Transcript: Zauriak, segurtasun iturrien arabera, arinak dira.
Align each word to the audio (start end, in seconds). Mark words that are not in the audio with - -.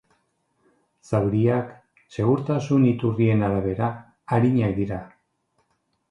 Zauriak, 1.09 1.67
segurtasun 2.15 2.87
iturrien 2.91 3.43
arabera, 3.49 3.91
arinak 4.39 4.73
dira. 4.79 4.99